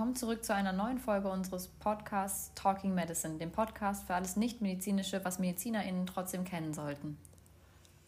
[0.00, 5.22] Willkommen zurück zu einer neuen Folge unseres Podcasts Talking Medicine, dem Podcast für alles Nichtmedizinische,
[5.26, 7.18] was MedizinerInnen trotzdem kennen sollten.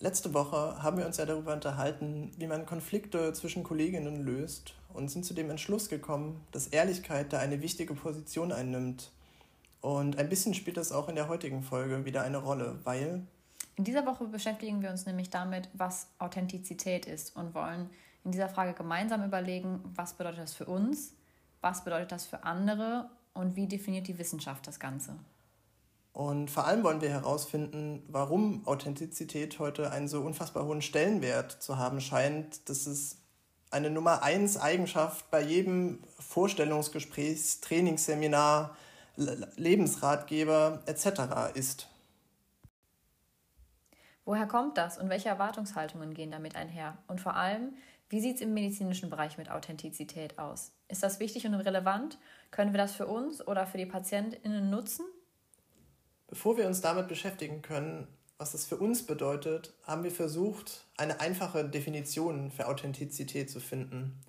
[0.01, 5.11] Letzte Woche haben wir uns ja darüber unterhalten, wie man Konflikte zwischen Kolleginnen löst und
[5.11, 9.13] sind zu dem Entschluss gekommen, dass Ehrlichkeit da eine wichtige Position einnimmt.
[9.83, 13.27] Und ein bisschen spielt das auch in der heutigen Folge wieder eine Rolle, weil.
[13.77, 17.91] In dieser Woche beschäftigen wir uns nämlich damit, was Authentizität ist und wollen
[18.25, 21.13] in dieser Frage gemeinsam überlegen, was bedeutet das für uns,
[21.63, 25.15] was bedeutet das für andere und wie definiert die Wissenschaft das Ganze.
[26.13, 31.79] Und vor allem wollen wir herausfinden, warum Authentizität heute einen so unfassbar hohen Stellenwert zu
[31.79, 33.23] haben scheint, dass es
[33.71, 38.77] eine Nummer eins Eigenschaft bei jedem Vorstellungsgespräch, Trainingsseminar,
[39.17, 41.55] Lebensratgeber etc.
[41.55, 41.89] ist.
[44.25, 46.97] Woher kommt das und welche Erwartungshaltungen gehen damit einher?
[47.09, 47.75] Und vor allem,
[48.09, 50.73] wie sieht es im medizinischen Bereich mit Authentizität aus?
[50.89, 52.19] Ist das wichtig und relevant?
[52.51, 55.05] Können wir das für uns oder für die PatientInnen nutzen?
[56.29, 58.07] Bevor wir uns damit beschäftigen können,
[58.39, 64.21] was das für uns bedeutet, haben wir versucht, eine einfache Definition für Authentizität zu finden.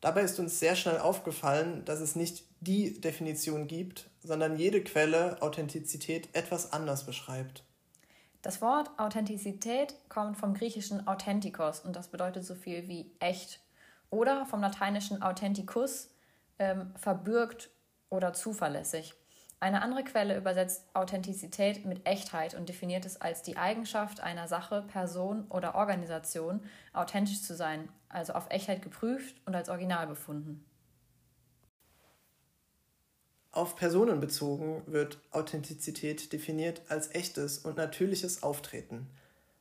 [0.00, 5.42] Dabei ist uns sehr schnell aufgefallen, dass es nicht die Definition gibt, sondern jede Quelle
[5.42, 7.64] Authentizität etwas anders beschreibt.
[8.42, 13.60] Das Wort Authentizität kommt vom griechischen authentikos und das bedeutet so viel wie echt
[14.08, 16.10] oder vom lateinischen authenticus
[16.58, 17.70] ähm, verbürgt
[18.08, 19.14] oder zuverlässig.
[19.62, 24.82] Eine andere Quelle übersetzt Authentizität mit Echtheit und definiert es als die Eigenschaft einer Sache,
[24.88, 26.62] Person oder Organisation,
[26.94, 30.64] authentisch zu sein, also auf Echtheit geprüft und als original befunden.
[33.52, 39.08] Auf Personen bezogen wird Authentizität definiert als echtes und natürliches Auftreten.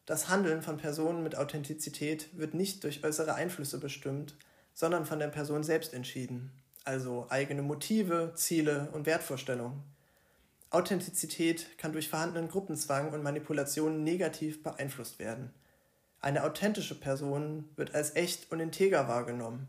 [0.05, 4.35] Das Handeln von Personen mit Authentizität wird nicht durch äußere Einflüsse bestimmt,
[4.73, 6.51] sondern von der Person selbst entschieden
[6.89, 9.83] also eigene Motive, Ziele und Wertvorstellungen.
[10.72, 15.51] Authentizität kann durch vorhandenen Gruppenzwang und Manipulationen negativ beeinflusst werden.
[16.22, 19.67] Eine authentische Person wird als echt und integer wahrgenommen.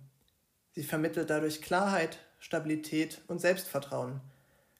[0.72, 4.21] Sie vermittelt dadurch Klarheit, Stabilität und Selbstvertrauen,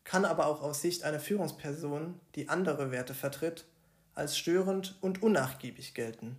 [0.03, 3.67] kann aber auch aus Sicht einer Führungsperson, die andere Werte vertritt,
[4.15, 6.37] als störend und unnachgiebig gelten.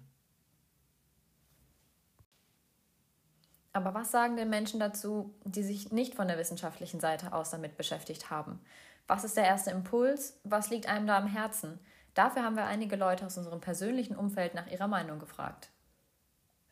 [3.74, 7.78] Aber was sagen denn Menschen dazu, die sich nicht von der wissenschaftlichen Seite aus damit
[7.78, 8.60] beschäftigt haben?
[9.08, 10.40] Was ist der erste Impuls?
[10.44, 11.80] Was liegt einem da am Herzen?
[12.14, 15.70] Dafür haben wir einige Leute aus unserem persönlichen Umfeld nach ihrer Meinung gefragt.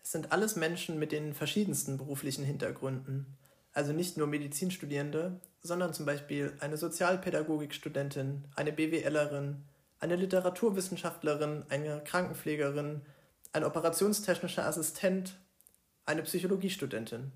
[0.04, 3.38] Es sind alles Menschen mit den verschiedensten beruflichen Hintergründen.
[3.79, 9.63] Also nicht nur Medizinstudierende, sondern zum Beispiel eine Sozialpädagogikstudentin, eine BWLerin,
[10.01, 13.03] eine Literaturwissenschaftlerin, eine Krankenpflegerin,
[13.53, 15.39] ein operationstechnischer Assistent
[16.06, 17.31] eine Psychologiestudentin.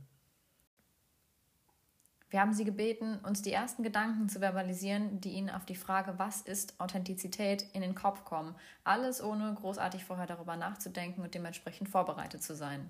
[2.29, 6.15] Wir haben Sie gebeten, uns die ersten Gedanken zu verbalisieren, die Ihnen auf die Frage,
[6.17, 8.53] was ist Authentizität, in den Kopf kommen.
[8.83, 12.89] Alles ohne großartig vorher darüber nachzudenken und dementsprechend vorbereitet zu sein.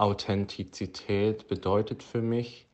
[0.00, 2.66] Authentizität bedeutet für mich,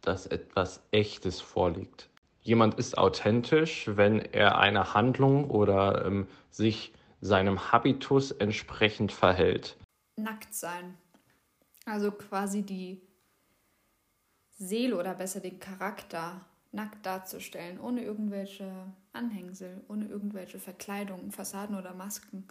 [0.00, 2.08] dass etwas Echtes vorliegt
[2.42, 9.76] jemand ist authentisch, wenn er eine Handlung oder ähm, sich seinem Habitus entsprechend verhält.
[10.16, 10.98] Nackt sein.
[11.86, 13.00] Also quasi die
[14.50, 18.70] Seele oder besser den Charakter nackt darzustellen, ohne irgendwelche
[19.12, 22.46] Anhängsel, ohne irgendwelche Verkleidungen, Fassaden oder Masken.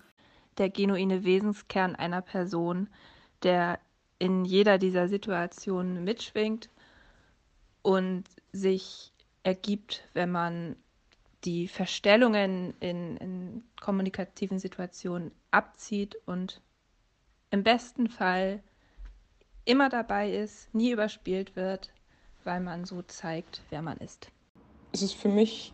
[0.57, 2.89] Der genuine Wesenskern einer Person,
[3.43, 3.79] der
[4.19, 6.69] in jeder dieser Situationen mitschwingt
[7.81, 9.11] und sich
[9.43, 10.75] ergibt, wenn man
[11.43, 16.61] die Verstellungen in, in kommunikativen Situationen abzieht und
[17.49, 18.61] im besten Fall
[19.65, 21.89] immer dabei ist, nie überspielt wird,
[22.43, 24.31] weil man so zeigt, wer man ist.
[24.91, 25.73] Es ist für mich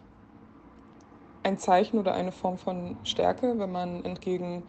[1.43, 4.63] ein Zeichen oder eine Form von Stärke, wenn man entgegen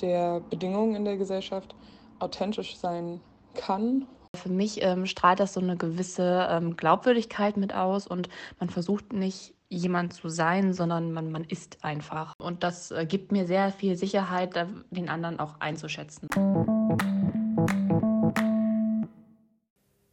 [0.00, 1.74] der Bedingungen in der Gesellschaft
[2.20, 3.20] authentisch sein
[3.54, 4.06] kann
[4.36, 8.28] für mich ähm, strahlt das so eine gewisse ähm, Glaubwürdigkeit mit aus und
[8.58, 12.34] man versucht nicht jemand zu sein, sondern man, man ist einfach.
[12.38, 14.54] Und das äh, gibt mir sehr viel Sicherheit,
[14.90, 16.28] den anderen auch einzuschätzen.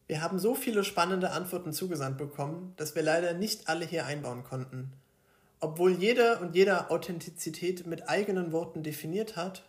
[0.08, 4.44] Wir haben so viele spannende Antworten zugesandt bekommen, dass wir leider nicht alle hier einbauen
[4.44, 4.94] konnten.
[5.60, 9.64] Obwohl jeder und jeder Authentizität mit eigenen Worten definiert hat,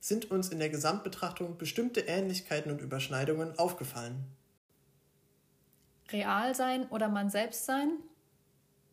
[0.00, 4.24] sind uns in der Gesamtbetrachtung bestimmte Ähnlichkeiten und Überschneidungen aufgefallen.
[6.10, 7.90] Real sein oder man selbst sein?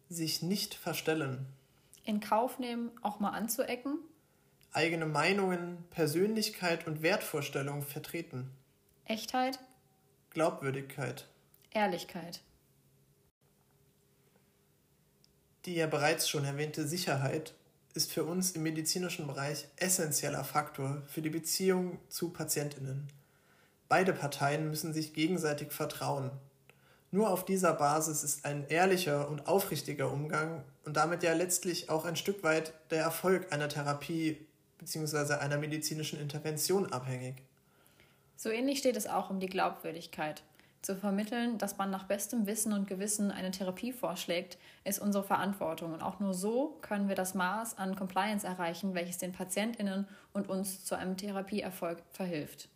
[0.09, 1.47] Sich nicht verstellen.
[2.03, 3.99] In Kauf nehmen, auch mal anzuecken?
[4.77, 8.51] eigene Meinungen, Persönlichkeit und Wertvorstellungen vertreten.
[9.05, 9.59] Echtheit,
[10.29, 11.27] Glaubwürdigkeit.
[11.71, 12.41] Ehrlichkeit,
[15.65, 17.53] Die ja bereits schon erwähnte Sicherheit
[17.93, 23.07] ist für uns im medizinischen Bereich essentieller Faktor für die Beziehung zu Patientinnen.
[23.89, 26.31] Beide Parteien müssen sich gegenseitig vertrauen.
[27.11, 32.03] Nur auf dieser Basis ist ein ehrlicher und aufrichtiger Umgang und damit ja letztlich auch
[32.03, 34.45] ein Stück weit der Erfolg einer Therapie
[34.79, 35.35] bzw.
[35.35, 37.35] einer medizinischen Intervention abhängig.
[38.35, 40.43] So ähnlich steht es auch um die Glaubwürdigkeit.
[40.87, 45.91] Zu vermitteln, dass man nach bestem Wissen und Gewissen eine Therapie vorschlägt, ist unsere Verantwortung.
[45.91, 50.47] Und auch nur so können wir das Maß an Compliance erreichen, welches den PatientInnen und
[50.47, 52.69] uns zu einem Therapieerfolg verhilft.